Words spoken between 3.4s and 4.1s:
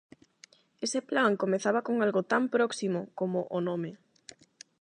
o nome.